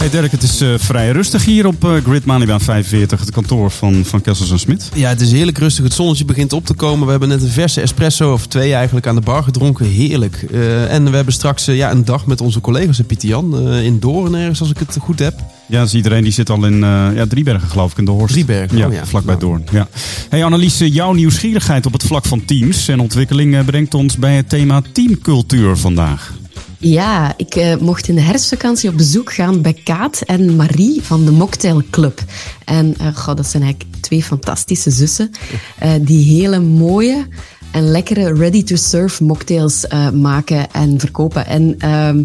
[0.00, 3.70] Hey Dirk, het is eh, vrij rustig hier op eh, Grid Malibaan 45, het kantoor
[3.70, 4.88] van, van Kessels en Smit.
[4.94, 5.84] Ja, het is heerlijk rustig.
[5.84, 7.04] Het zonnetje begint op te komen.
[7.04, 9.86] We hebben net een verse espresso, of twee eigenlijk, aan de bar gedronken.
[9.86, 10.46] Heerlijk.
[10.52, 13.68] Eh, en we hebben straks ja, een dag met onze collega's in Pieter-Jan.
[13.68, 15.34] eh, in Doorn ergens, als ik het goed heb.
[15.66, 16.78] Ja, dus iedereen die zit al in
[17.14, 18.32] ja, Driebergen geloof ik, in de Horst.
[18.32, 19.06] Driebergen, ja, oh ja.
[19.06, 19.46] vlakbij Nou.
[19.46, 19.64] Doorn.
[19.72, 19.88] Ja.
[20.28, 24.48] Hey Annelies, jouw nieuwsgierigheid op het vlak van teams en ontwikkeling brengt ons bij het
[24.48, 26.39] thema teamcultuur vandaag.
[26.82, 31.24] Ja, ik eh, mocht in de herfstvakantie op bezoek gaan bij Kaat en Marie van
[31.24, 32.22] de Mocktail Club.
[32.64, 35.30] En goh, dat zijn eigenlijk twee fantastische zussen
[35.78, 37.26] eh, die hele mooie
[37.72, 41.46] en lekkere ready-to-serve mocktails maken en verkopen.
[41.46, 42.24] En, ehm,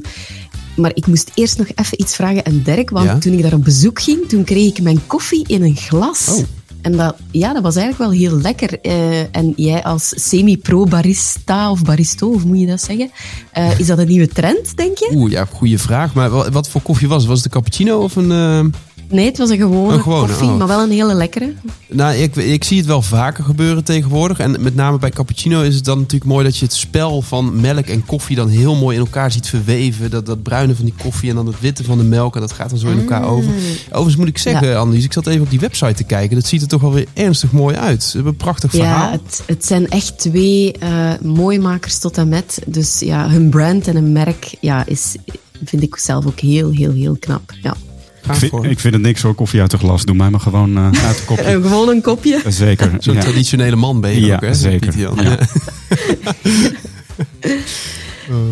[0.75, 3.17] maar ik moest eerst nog even iets vragen aan Dirk, want Ja?
[3.17, 6.27] toen ik daar op bezoek ging, toen kreeg ik mijn koffie in een glas.
[6.27, 6.43] Oh.
[6.85, 8.79] En dat, ja, dat was eigenlijk wel heel lekker.
[8.81, 13.11] Eh, en jij als semi-pro-barista of baristo, of moet je dat zeggen?
[13.51, 15.11] eh, is dat een nieuwe trend, denk je?
[15.15, 16.13] Oeh, ja, goede vraag.
[16.13, 17.27] Maar wa- wat voor koffie was het?
[17.27, 18.31] Was het een cappuccino of een...
[18.31, 18.65] eh,
[19.09, 20.57] Nee, het was een gewone, Een gewone, koffie, oh.
[20.57, 21.53] maar wel een hele lekkere.
[21.89, 24.39] Nou, ik, ik zie het wel vaker gebeuren tegenwoordig.
[24.39, 27.61] En met name bij cappuccino is het dan natuurlijk mooi dat je het spel van
[27.61, 30.09] melk en koffie dan heel mooi in elkaar ziet verweven.
[30.09, 32.35] Dat, dat bruine van die koffie en dan het witte van de melk.
[32.35, 33.51] En dat gaat dan zo in elkaar over.
[33.87, 34.77] Overigens moet ik zeggen, Ja.
[34.77, 36.35] Annelies, ik zat even op die website te kijken.
[36.35, 38.03] Dat ziet er toch wel weer ernstig mooi uit.
[38.03, 39.11] Ze hebben een prachtig verhaal.
[39.11, 42.61] Ja, het, het zijn echt twee eh mooimakers tot en met.
[42.65, 45.15] Dus ja, hun brand en hun merk ja, is,
[45.63, 47.53] vind ik zelf ook heel, heel, heel knap.
[47.61, 47.75] Ja.
[48.29, 48.65] Ik vind, hoor.
[48.65, 50.05] ik vind het niks hoor, koffie uit een glas.
[50.05, 51.43] Doe mij maar gewoon eh, uit de kopje.
[51.43, 52.41] En gewoon een kopje.
[52.47, 52.91] Zeker.
[52.99, 53.21] Zo'n ja.
[53.21, 54.53] traditionele man ben je Ja, ook, hè?
[54.53, 54.97] zeker.
[54.97, 55.09] Ja.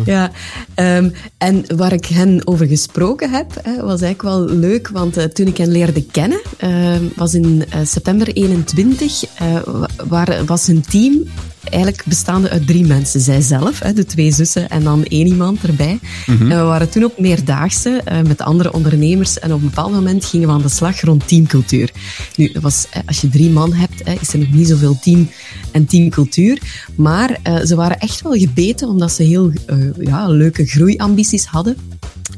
[0.04, 0.30] Ja,
[0.74, 5.24] ehm, en waar ik hen over gesproken heb, hè, was eigenlijk wel leuk, want eh,
[5.24, 10.66] toen ik hen leerde kennen, ehm, was in eh, september 21, eh, wa- waar, was
[10.66, 11.22] hun team
[11.70, 13.20] eigenlijk bestaande uit drie mensen.
[13.20, 15.98] Zijzelf, hè, de twee zussen en dan één iemand erbij.
[16.26, 20.24] En we waren toen op meerdaagse eh, met andere ondernemers en op een bepaald moment
[20.24, 21.90] gingen we aan de slag rond teamcultuur.
[22.36, 25.30] Nu, dat was, eh, als je drie man hebt, is er nog niet zoveel team
[25.72, 26.58] en teamcultuur.
[26.94, 29.52] Maar ze waren echt wel gebeten omdat ze heel
[29.98, 31.76] ja, leuke groeiambities hadden.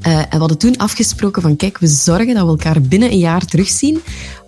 [0.07, 3.19] Eh, en we hadden toen afgesproken van kijk, we zorgen dat we elkaar binnen een
[3.19, 3.99] jaar terugzien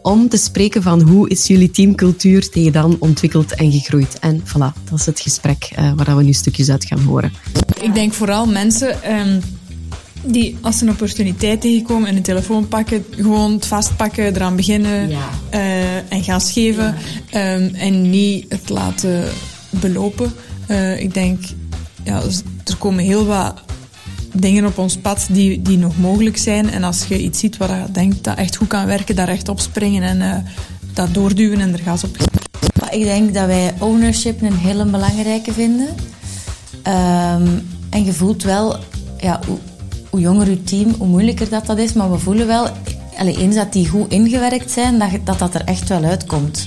[0.02, 4.18] om te spreken van hoe is jullie teamcultuur tegen dan ontwikkeld en gegroeid.
[4.18, 7.32] En voilà, dat is het gesprek eh, waar we nu stukjes uit gaan horen.
[7.80, 9.40] Ik denk vooral mensen ehm,
[10.24, 15.08] die als ze een opportuniteit tegenkomen en een telefoon pakken, gewoon het vastpakken, eraan beginnen
[15.08, 15.28] Ja.
[15.50, 16.94] eh, en gas geven.
[17.30, 19.28] ehm, en niet het laten
[19.70, 20.32] belopen.
[20.66, 21.40] Eh, ik denk,
[22.04, 23.54] ja, dus er komen heel wat
[24.40, 26.70] dingen op ons pad die, die nog mogelijk zijn.
[26.70, 29.48] En als je iets ziet waar je denkt dat echt goed kan werken, daar echt
[29.48, 30.36] op springen en eh,
[30.92, 32.46] dat doorduwen en er gas op geven.
[32.90, 35.88] Ik denk dat wij ownership een hele belangrijke vinden.
[36.82, 37.48] Ehm,
[37.90, 38.76] en je voelt wel,
[39.20, 39.58] ja, hoe,
[40.10, 41.92] hoe jonger je team, hoe moeilijker dat, dat is.
[41.92, 42.68] Maar we voelen wel,
[43.16, 46.66] eens dat die goed ingewerkt zijn, dat dat, dat er echt wel uitkomt.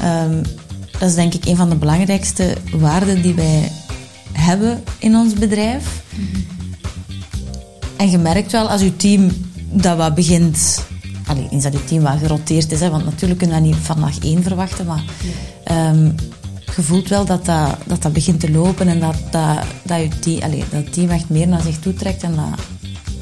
[0.00, 0.42] Ehm,
[0.98, 3.70] dat is denk ik een van de belangrijkste waarden die wij
[4.32, 6.02] hebben in ons bedrijf.
[7.96, 9.30] En je merkt wel als je team
[9.70, 10.84] dat wat begint.
[11.26, 13.76] Allee, eens dat je team wat geroteerd is, hè, want natuurlijk kun je dat niet
[13.76, 15.02] van dag één verwachten, maar
[15.64, 16.04] ehm,
[16.76, 20.08] je voelt wel dat dat, dat dat begint te lopen en dat, dat, dat, je
[20.18, 22.64] team, allee, dat team echt meer naar zich toe trekt en dat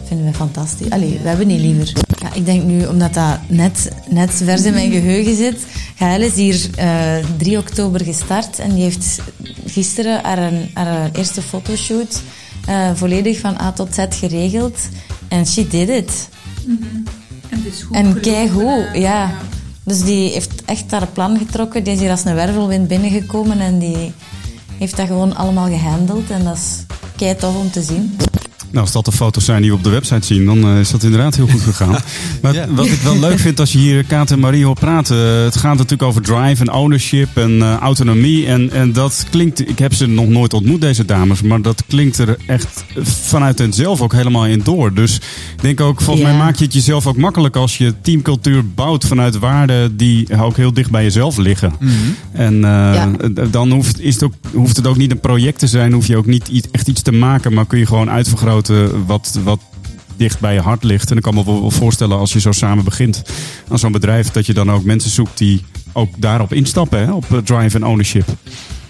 [0.05, 0.91] vinden we fantastisch.
[0.91, 1.93] Allee, we hebben niet liever.
[2.21, 5.67] Ja, ik denk nu, omdat dat net, net vers in mijn geheugen zit,
[5.97, 9.21] Gaël is hier eh 3 oktober gestart en die heeft
[9.67, 12.23] gisteren haar, haar eerste fotoshoot
[12.67, 14.79] eh, volledig van A tot Z geregeld.
[15.29, 16.29] En she did it.
[17.91, 19.31] En keigoed, ja.
[19.85, 21.85] Dus die heeft echt haar plan getrokken.
[21.85, 24.13] Die is hier als een wervelwind binnengekomen en die
[24.79, 26.31] heeft dat gewoon allemaal gehandeld.
[26.31, 26.85] En dat is
[27.17, 28.17] kei tof om te zien.
[28.73, 30.91] Nou, als dat de foto's zijn die we op de website zien, dan eh, is
[30.91, 31.97] dat inderdaad heel goed gegaan.
[32.43, 32.67] Maar Ja.
[32.71, 35.57] wat ik wel leuk vind als je hier Kaat en Marie hoort praten, eh, het
[35.57, 38.47] gaat natuurlijk over drive en ownership en eh, autonomie.
[38.47, 42.19] En, en dat klinkt, ik heb ze nog nooit ontmoet, deze dames, maar dat klinkt
[42.19, 44.95] er echt vanuit hen zelf ook helemaal in door.
[44.95, 45.17] Dus
[45.57, 46.33] ik denk ook, volgens Ja.
[46.33, 50.57] mij maak je het jezelf ook makkelijk als je teamcultuur bouwt vanuit waarden die ook
[50.57, 51.73] heel dicht bij jezelf liggen.
[52.33, 53.11] En eh, Ja.
[53.51, 56.17] dan hoeft, is het ook, hoeft het ook niet een project te zijn, hoef je
[56.17, 58.61] ook niet echt iets te maken, maar kun je gewoon uitvergroten
[59.07, 59.61] wat, wat
[60.17, 61.11] dicht bij je hart ligt.
[61.11, 63.23] En ik kan me wel voorstellen als je zo samen begint
[63.69, 67.25] aan zo'n bedrijf, dat je dan ook mensen zoekt die ook daarop instappen, hè, op
[67.33, 68.27] eh, drive en ownership.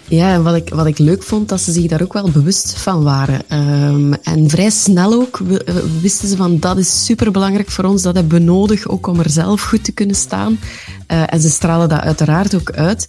[0.07, 2.73] Ja, en wat ik, wat ik leuk vond, dat ze zich daar ook wel bewust
[2.77, 3.41] van waren.
[3.47, 5.69] Ehm, en vrij snel ook w-
[6.01, 9.29] wisten ze van dat is superbelangrijk voor ons, dat hebben we nodig ook om er
[9.29, 10.59] zelf goed te kunnen staan.
[11.07, 13.05] Eh, en ze stralen dat uiteraard ook uit.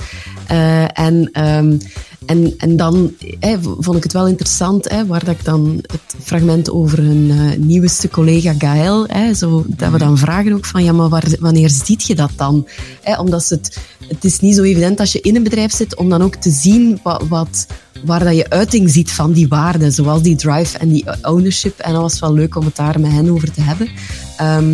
[0.47, 1.79] Eh, en, ehm,
[2.27, 6.15] en, en dan eh, vond ik het wel interessant, eh, waar dat ik dan het
[6.23, 10.85] fragment over hun eh, nieuwste collega Gaël, eh, zo, dat we dan vragen ook van,
[10.85, 12.67] ja, maar waar, wanneer ziet je dat dan?
[13.03, 13.79] Eh, omdat het,
[14.09, 16.51] het is niet zo evident als je in een bedrijf zit, om dan ook te
[16.51, 17.67] zien wat, wat,
[18.05, 21.79] waar dat je uiting ziet van die waarden, zoals die drive en die ownership.
[21.79, 23.89] En dat was wel leuk om het daar met hen over te hebben.
[24.37, 24.69] Ehm,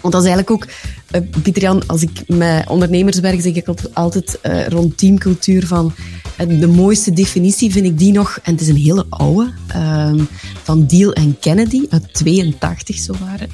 [0.00, 0.66] want dat is eigenlijk ook,
[1.10, 5.92] eh, Pieter Jan, als ik met ondernemers werk, zeg ik altijd- eh, rond teamcultuur van
[6.36, 10.20] de mooiste definitie vind ik die nog, en het is een hele oude, ehm,
[10.62, 13.48] van Deal en Kennedy uit 82 zo waren.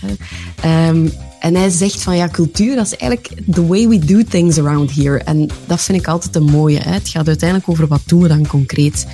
[0.60, 1.27] eh.
[1.40, 4.94] En hij zegt van ja, cultuur, dat is eigenlijk the way we do things around
[4.94, 5.19] here.
[5.19, 6.79] En dat vind ik altijd een mooie.
[6.79, 9.06] Het gaat uiteindelijk over wat doen we dan concreet.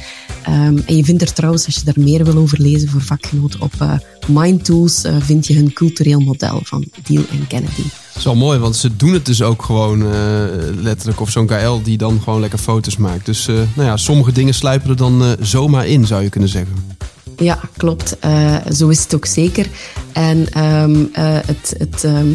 [0.43, 3.61] Ehm, en je vindt er trouwens, als je daar meer wil over lezen voor vakgenoten,
[3.61, 3.95] op eh
[4.29, 7.83] Mind eh, vind je hun cultureel model van Deal en Kennedy.
[7.83, 10.45] Dat is wel mooi, want ze doen het dus ook gewoon eh,
[10.81, 11.21] letterlijk.
[11.21, 13.27] Of zo'n KL die dan gewoon lekker foto's maakt.
[13.27, 16.94] Dus nou ja, sommige dingen sluipen er dan zomaar in, zou je kunnen zeggen.
[17.37, 18.19] Ja, klopt.
[18.19, 19.67] Eh, zo is het ook zeker.
[20.13, 22.29] En ehm, eh, het, het, ehm,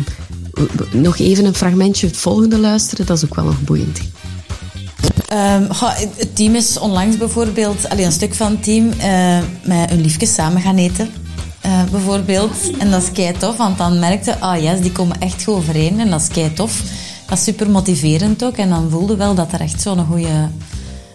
[0.91, 3.99] nog even een fragmentje, het volgende luisteren, dat is ook wel nog boeiend.
[5.69, 10.01] Goh, het- team is onlangs bijvoorbeeld, allee, een stuk van het team, eh, met hun
[10.01, 11.09] liefjes samen gaan eten.
[11.91, 12.51] bijvoorbeeld.
[12.77, 15.99] En dat is kei tof, want dan merkte ah yes, die komen echt goed overeen.
[15.99, 16.81] En dat is kei tof.
[17.27, 18.57] Dat is super motiverend ook.
[18.57, 20.49] En dan voelde wel dat er echt zo'n goede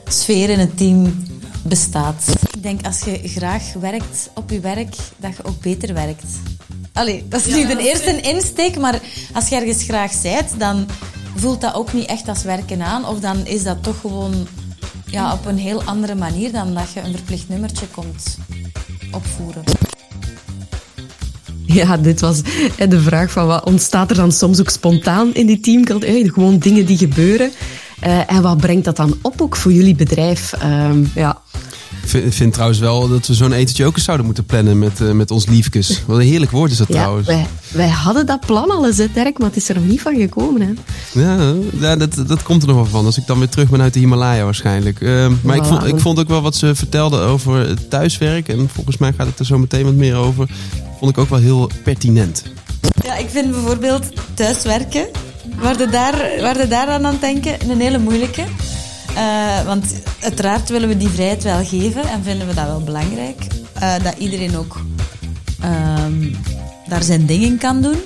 [0.08, 1.24] sfeer in het team
[1.64, 2.24] bestaat.
[2.54, 6.24] Ik denk als je graag werkt op je werk, dat je ook beter werkt.
[6.92, 9.00] Allee, dat is nu de eerste insteek, maar
[9.32, 10.86] als je ergens graag zijt, dan
[11.36, 13.06] voelt dat ook niet echt als werken aan.
[13.06, 14.46] Of dan is dat toch gewoon
[15.06, 18.38] ja, op een heel andere manier dan dat je een verplicht nummertje komt
[19.12, 19.62] opvoeren.
[21.66, 22.40] Ja, dit was
[22.78, 26.24] eh, de vraag van wat ontstaat er dan soms ook spontaan in die teamcultuur?
[26.24, 27.50] Eh, Gewoon dingen die gebeuren.
[28.00, 30.52] Eh, en wat brengt dat dan op ook voor jullie bedrijf?
[30.52, 31.38] Ehm, ja.
[32.12, 35.10] Ik vind, trouwens wel dat we zo'n etentje ook eens zouden moeten plannen met, eh,
[35.10, 36.02] met ons liefkes.
[36.06, 37.26] Wat een heerlijk woord is dat ja, trouwens.
[37.26, 40.16] wij, wij hadden dat plan al eens, Dirk, maar het is er nog niet van
[40.16, 40.60] gekomen.
[40.60, 40.72] Hè?
[41.20, 43.04] Ja, ja, dat, dat komt er nog wel van.
[43.04, 45.00] Als ik dan weer terug ben uit de Himalaya waarschijnlijk.
[45.00, 48.48] Eh, maar ik, vond, ik vond ook wel wat ze vertelde over het thuiswerk.
[48.48, 50.48] En volgens mij gaat het er zo meteen wat meer over.
[50.98, 52.42] Vond ik ook wel heel pertinent.
[53.04, 54.04] Ja, ik vind bijvoorbeeld
[54.34, 55.06] thuiswerken,
[55.58, 58.44] waar de daar, daar aan aan het denken, een hele moeilijke.
[59.14, 63.46] Eh, want uiteraard willen we die vrijheid wel geven en vinden we dat wel belangrijk.
[63.72, 64.80] Eh, dat iedereen ook
[65.60, 66.32] ehm,
[66.88, 67.98] daar zijn ding in kan doen.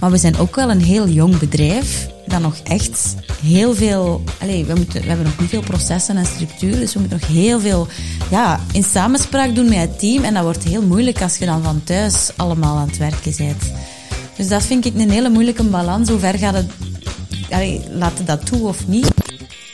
[0.00, 4.24] Maar we zijn ook wel een heel jong bedrijf dat nog echt heel veel...
[4.40, 7.28] Allez, we, moeten, we hebben nog niet veel processen en structuren, dus we moeten nog
[7.28, 7.88] heel veel
[8.30, 10.24] ja, in samenspraak doen met het team.
[10.24, 13.62] En dat wordt heel moeilijk als je dan van thuis allemaal aan het werken bent.
[14.36, 16.08] Dus dat vind ik een hele moeilijke balans.
[16.08, 16.70] Hoe ver gaat het...
[17.50, 19.10] Allee, laat dat toe of niet?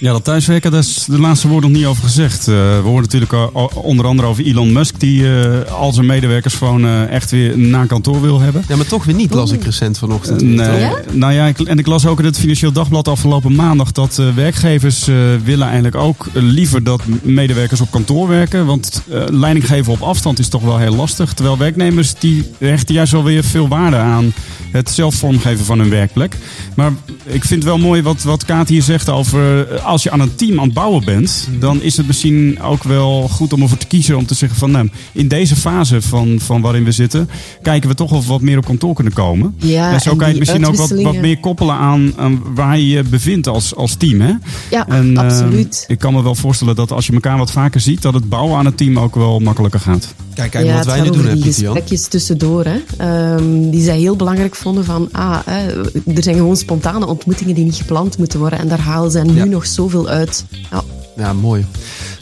[0.02, 2.48] Ja, dat thuiswerken, daar is de laatste woord nog niet over gezegd.
[2.48, 6.54] Eh, we horen natuurlijk al- onder andere over Elon Musk, die eh, al zijn medewerkers
[6.54, 8.64] gewoon eh, echt weer na kantoor wil hebben.
[8.68, 10.42] Ja, maar toch weer niet, las ik recent vanochtend.
[10.42, 10.80] Nee?
[10.80, 10.92] Ja?
[11.12, 14.34] Nou ja, ik, en ik las ook in het Financieel Dagblad afgelopen maandag dat eh,
[14.34, 18.66] werkgevers eh, willen eigenlijk ook liever dat medewerkers op kantoor werken.
[18.66, 21.32] Want eh, leiding geven op afstand is toch wel heel lastig.
[21.34, 24.32] Terwijl werknemers die hechten juist wel weer veel waarde aan
[24.70, 26.36] het zelf vormgeven van hun werkplek.
[26.76, 26.92] Maar
[27.24, 30.34] ik vind wel mooi wat, wat Kaat hier zegt over eh, als je aan een
[30.34, 33.86] team aan het bouwen bent, dan is het misschien ook wel goed om ervoor te
[33.86, 37.28] kiezen om te zeggen van nou, in deze fase van, van waarin we zitten,
[37.62, 39.54] kijken we toch of we wat meer op kantoor kunnen komen.
[39.56, 42.42] Ja, en zo en kan je het misschien ook wat, wat meer koppelen aan, aan
[42.54, 44.20] waar je je bevindt als, als team.
[44.20, 44.32] Hè?
[44.70, 45.84] Ja, En, eh, absoluut.
[45.88, 48.58] ik kan me wel voorstellen dat als je elkaar wat vaker ziet, dat het bouwen
[48.58, 50.14] aan het team ook wel makkelijker gaat.
[50.34, 51.72] Kijk, kijk ja, wat wij nu doen, hè, over die Pieter Jan.
[51.72, 55.82] gesprekjes tussendoor, hè, ehm, die zij heel belangrijk vonden van, ah, hè,
[56.14, 59.34] er zijn gewoon spontane ontmoetingen die niet gepland moeten worden en daar halen zij nu
[59.34, 59.44] Ja.
[59.44, 60.44] nog zoveel uit.
[60.70, 60.82] Ja.
[61.16, 61.66] Ja, mooi.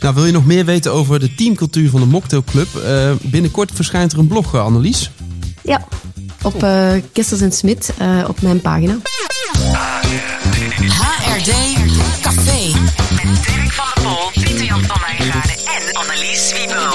[0.00, 2.76] Nou, wil je nog meer weten over de teamcultuur van de Mocktail Club?
[2.76, 5.10] Eh, binnenkort verschijnt er een blog, eh, Annelies.
[5.62, 5.84] Ja,
[6.42, 8.96] op eh Kessels en Smit eh, op mijn pagina.
[10.88, 11.52] HRD
[12.20, 12.72] Café.
[13.46, 16.94] Dirk van der Pol, Pieter Jan van Wijngaarden en Annelies Wiebel.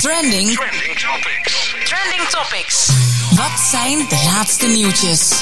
[0.00, 0.50] Trending.
[0.50, 1.74] Trending topics.
[1.84, 2.88] Trending Topics.
[3.36, 5.32] Wat zijn de laatste nieuwtjes?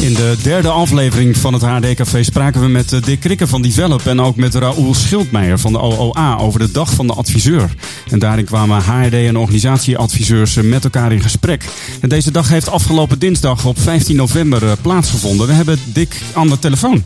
[0.00, 3.62] In de derde aflevering van het HD Café spraken we met eh, Dick Krikke van
[3.62, 7.74] Develop en ook met Raoul Schildmeijer van de OOA over de dag van de adviseur.
[8.10, 11.64] En daarin kwamen HRD en organisatieadviseurs eh, met elkaar in gesprek.
[12.00, 15.46] En deze dag heeft afgelopen dinsdag op 15 november eh, plaatsgevonden.
[15.46, 17.04] We hebben Dick aan de telefoon.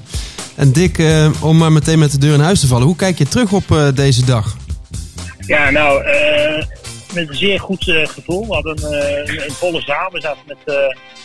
[0.54, 2.86] En Dick, eh, om maar meteen met de deur in huis te vallen.
[2.86, 4.56] Hoe kijk je terug op eh, deze dag?
[5.46, 6.64] Ja, nou, eh,
[7.14, 8.46] met een zeer goed eh, gevoel.
[8.46, 10.10] We hadden eh, een, een volle zaal.
[10.12, 10.74] We zaten met eh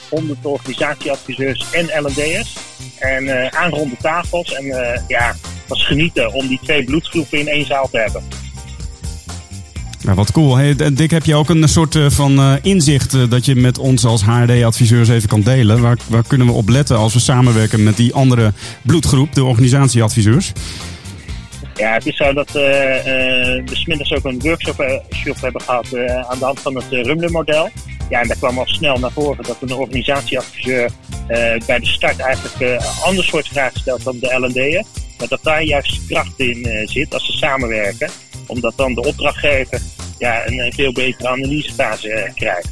[0.09, 2.57] 100 organisatieadviseurs en L&D'ers.
[2.99, 4.53] En eh aangeronde tafels.
[4.53, 4.65] En
[5.07, 8.23] ja, het was genieten om die twee bloedgroepen in één zaal te hebben.
[9.99, 10.55] Ja, wat cool.
[10.55, 15.09] Hey, Dick, heb je ook een soort van inzicht dat je met ons als HRD-adviseurs
[15.09, 15.81] even kan delen?
[15.81, 20.51] Waar, waar kunnen we op letten als we samenwerken met die andere bloedgroep, de organisatieadviseurs?
[21.79, 26.29] Ja, het is zo dat eh, we smiddags ook een workshop eh, hebben gehad eh,
[26.29, 27.69] aan de hand van het uh, Rumble-model.
[28.09, 30.89] Ja, en daar kwam al snel naar voren dat een organisatieadviseur
[31.65, 34.83] bij de start eigenlijk een ander soort vragen stelt dan de L&D'er.
[35.17, 38.09] Maar dat daar juist kracht in zit als ze samenwerken.
[38.47, 39.81] Omdat dan de opdrachtgever
[40.17, 42.69] ja, een, veel betere analysefase krijgt.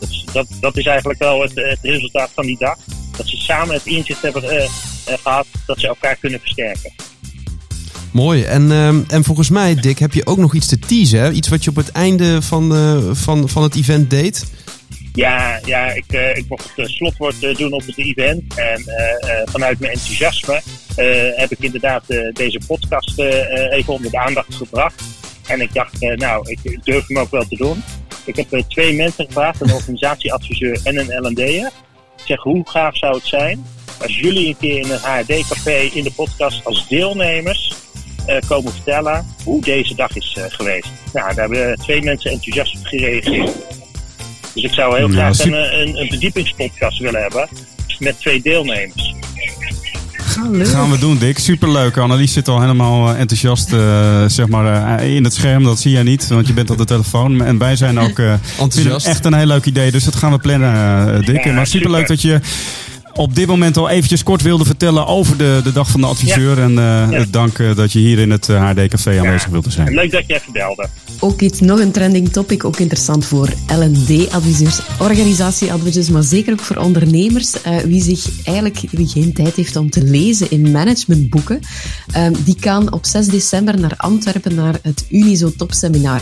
[0.00, 2.76] Dus dat, dat is eigenlijk wel het, het resultaat van die dag.
[3.16, 6.92] Dat ze samen het inzicht hebben eh, eh, gehad dat ze elkaar kunnen versterken.
[8.12, 8.42] Mooi.
[8.42, 11.20] En, ehm, en volgens mij, Dick, heb je ook nog iets te teasen.
[11.20, 11.30] Hè?
[11.30, 14.44] Iets wat je op het einde van, eh, van, van het event deed.
[15.12, 18.54] Ja, ja ik, eh, ik mocht het eh, slotwoord doen op het event.
[18.54, 18.84] En
[19.50, 20.62] vanuit mijn enthousiasme
[21.36, 23.18] heb ik inderdaad deze podcast
[23.70, 25.02] even onder de aandacht gebracht.
[25.46, 27.82] En ik dacht, nou, ik, durf hem ook wel te doen.
[28.24, 31.70] Ik heb twee mensen gevraagd, een organisatieadviseur en een L&D'er.
[32.16, 33.64] Ik zeg, hoe gaaf zou het zijn
[34.02, 37.72] als jullie een keer in een HRD-café in de podcast als deelnemers
[38.46, 40.88] komen vertellen hoe deze dag is eh, geweest.
[41.12, 43.50] Nou, daar hebben twee mensen enthousiast op gereageerd.
[44.54, 45.72] Dus ik zou heel Ja, graag super.
[45.80, 47.48] een, een, een verdiepingspodcast willen hebben
[47.98, 49.14] met twee deelnemers.
[50.16, 50.66] Ga leuk.
[50.68, 51.38] Gaan we doen, Dick.
[51.38, 51.96] Superleuk.
[51.96, 55.64] Annelies zit al helemaal eh, enthousiast eh, zeg maar, eh, in het scherm.
[55.64, 57.44] Dat zie jij niet, want je bent op de telefoon.
[57.44, 59.06] En wij zijn ook eh, Enthousiast.
[59.06, 59.90] echt een heel leuk idee.
[59.90, 60.74] Dus dat gaan we plannen,
[61.14, 61.44] eh, Dick.
[61.44, 62.14] Ja, maar superleuk super.
[62.14, 62.40] dat je
[63.14, 66.58] op dit moment al eventjes kort wilde vertellen over de, de dag van de adviseur.
[66.58, 67.24] En eh, Ja.
[67.30, 69.94] dank eh, dat je hier in het eh, HD-café aanwezig wilde zijn.
[69.94, 70.88] Leuk dat je even belde.
[71.20, 76.76] Ook iets, nog een trending topic, ook interessant voor L&D-adviseurs, organisatieadviseurs, maar zeker ook voor
[76.76, 81.60] ondernemers, eh, wie zich eigenlijk wie geen tijd heeft om te lezen in managementboeken,
[82.12, 86.20] eh, die kan op 6 december naar Antwerpen naar het Unizo Top Seminar.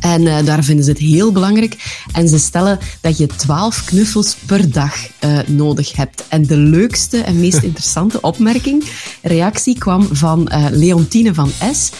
[0.00, 2.04] En eh, daar vinden ze het heel belangrijk.
[2.12, 6.24] En ze stellen dat je 12 knuffels per dag eh, nodig hebt.
[6.28, 8.84] En de leukste en meest interessante opmerking,
[9.22, 11.90] reactie kwam van eh, Leontine van S.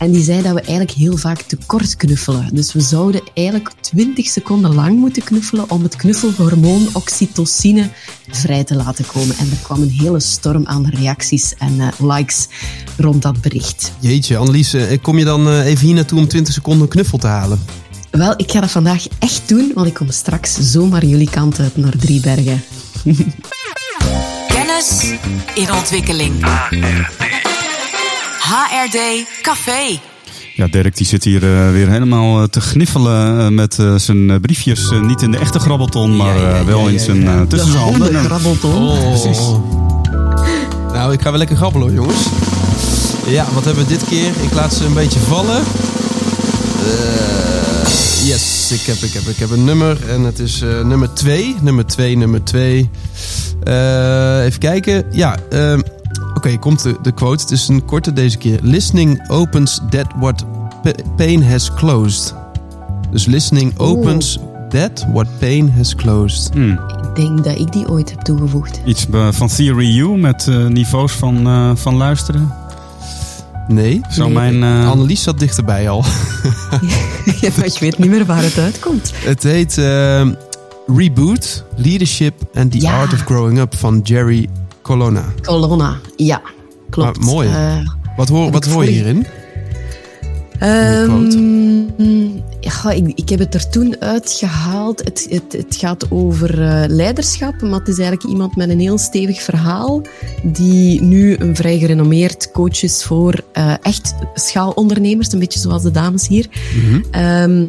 [0.00, 2.48] En die zei dat we eigenlijk heel vaak te kort knuffelen.
[2.52, 7.90] Dus we zouden eigenlijk 20 seconden lang moeten knuffelen om het knuffelhormoon oxytocine
[8.30, 9.36] vrij te laten komen.
[9.36, 12.48] En er kwam een hele storm aan reacties en eh, likes
[12.96, 13.92] rond dat bericht.
[13.98, 17.26] Jeetje, Annelies, eh, kom je dan eh, even hier naartoe om 20 seconden knuffel te
[17.26, 17.60] halen?
[18.10, 21.76] Wel, ik ga dat vandaag echt doen, want ik kom straks zomaar jullie kant uit
[21.76, 22.62] naar Driebergen.
[24.54, 25.14] Kennis
[25.54, 26.44] in ontwikkeling.
[28.40, 29.98] HRD Café.
[30.54, 34.90] Ja, Dirk die zit hier eh, weer helemaal eh, te gniffelen eh, met zijn briefjes.
[35.02, 38.14] Niet in de echte grabbelton, maar Ja, ja, wel ja, in zijn tussen zijn handen.
[38.16, 38.98] En- grabbelton.
[38.98, 39.38] Precies.
[40.92, 42.26] Nou, ik ga wel lekker grabbelen hoor, jongens.
[43.26, 44.26] Ja, wat hebben we dit keer?
[44.42, 45.62] Ik laat ze een beetje vallen.
[46.86, 51.14] Eh, yes, ik heb, ik, heb, ik heb een nummer en het is eh, nummer
[51.14, 51.56] 2.
[51.60, 52.90] Nummer 2, nummer 2.
[54.44, 55.04] even kijken.
[55.10, 55.36] Ja,
[56.46, 57.42] oké, komt de, de quote.
[57.42, 58.58] Het is een korte deze keer.
[58.62, 60.44] Listening opens that what
[60.82, 62.34] pa- pain has closed.
[63.10, 66.50] Dus listening opens that what pain has closed.
[66.52, 66.70] Hmm.
[66.72, 68.80] Ik denk dat ik die ooit heb toegevoegd.
[68.84, 72.52] Iets eh, van Theory U met eh, niveaus van, eh, van luisteren.
[73.68, 74.00] Nee.
[74.08, 74.62] Zou mijn...
[74.62, 76.04] eh, Annelies zat dichterbij al.
[77.40, 79.12] Ja, maar ik weet niet meer waar het uitkomt.
[79.14, 80.28] Het heet eh,
[80.96, 82.98] Reboot, Leadership and the Ja.
[83.00, 84.48] Art of Growing Up van Jerry
[84.90, 85.24] Colonna.
[85.42, 86.40] Colonna, ja.
[86.90, 87.18] Klopt.
[87.18, 87.48] Ah, mooi.
[87.48, 87.76] Eh,
[88.16, 89.26] Wat hoor, wat hoor je hierin?
[90.58, 91.82] Ehm,
[92.60, 95.04] ja, ik, ik heb het er toen uitgehaald.
[95.04, 98.98] Het, het, het gaat over eh, leiderschap, maar het is eigenlijk iemand met een heel
[98.98, 100.02] stevig verhaal
[100.42, 105.90] die nu een vrij gerenommeerd coach is voor eh, echt schaalondernemers, een beetje zoals de
[105.90, 106.46] dames hier.
[107.10, 107.64] Ehm,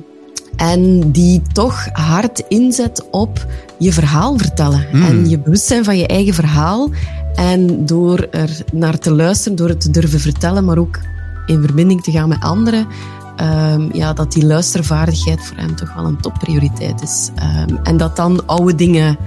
[0.61, 3.45] en die toch hard inzet op
[3.77, 6.89] je verhaal vertellen en je bewustzijn van je eigen verhaal.
[7.35, 10.99] En door er naar te luisteren, door het te durven vertellen, maar ook
[11.45, 12.87] in verbinding te gaan met anderen,
[13.35, 17.29] ehm, ja, dat die luistervaardigheid voor hem toch wel een topprioriteit is.
[17.35, 19.17] Ehm, en dat dan oude dingen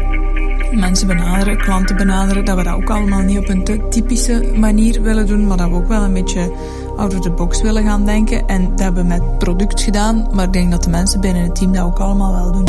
[0.72, 5.02] mensen benaderen, klanten benaderen, dat we dat ook allemaal niet op een te typische manier
[5.02, 6.52] willen doen, maar dat we ook wel een beetje
[6.98, 8.48] out of the box willen gaan denken.
[8.48, 11.56] En dat hebben we met product gedaan, maar ik denk dat de mensen binnen het
[11.56, 12.68] team dat ook allemaal wel doen.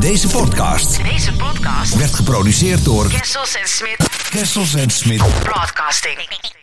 [0.00, 5.22] Deze podcast Deze podcast werd geproduceerd door Kessels en Smit Kessels en Smit.
[5.42, 6.61] Broadcasting.